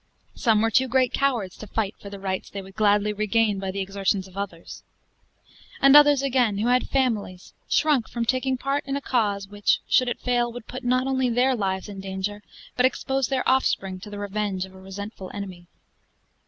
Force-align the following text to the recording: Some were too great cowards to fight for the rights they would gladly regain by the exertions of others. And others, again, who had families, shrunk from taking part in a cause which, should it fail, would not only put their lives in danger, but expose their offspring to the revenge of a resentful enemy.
Some 0.33 0.61
were 0.63 0.71
too 0.71 0.87
great 0.87 1.13
cowards 1.13 1.55
to 1.57 1.67
fight 1.67 1.93
for 2.01 2.09
the 2.09 2.19
rights 2.19 2.49
they 2.49 2.63
would 2.63 2.73
gladly 2.73 3.13
regain 3.13 3.59
by 3.59 3.69
the 3.69 3.81
exertions 3.81 4.27
of 4.27 4.35
others. 4.35 4.81
And 5.79 5.95
others, 5.95 6.23
again, 6.23 6.57
who 6.57 6.69
had 6.69 6.89
families, 6.89 7.53
shrunk 7.69 8.09
from 8.09 8.25
taking 8.25 8.57
part 8.57 8.83
in 8.87 8.95
a 8.95 8.99
cause 9.01 9.47
which, 9.47 9.77
should 9.87 10.09
it 10.09 10.19
fail, 10.19 10.51
would 10.51 10.63
not 10.83 11.05
only 11.05 11.29
put 11.29 11.35
their 11.35 11.55
lives 11.55 11.87
in 11.87 11.99
danger, 11.99 12.41
but 12.75 12.87
expose 12.87 13.27
their 13.27 13.47
offspring 13.47 13.99
to 13.99 14.09
the 14.09 14.17
revenge 14.17 14.65
of 14.65 14.73
a 14.73 14.81
resentful 14.81 15.29
enemy. 15.35 15.67